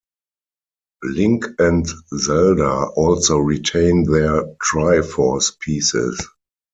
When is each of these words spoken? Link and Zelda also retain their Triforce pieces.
Link 1.03 1.45
and 1.59 1.85
Zelda 2.17 2.87
also 2.95 3.37
retain 3.37 4.05
their 4.05 4.45
Triforce 4.55 5.59
pieces. 5.59 6.25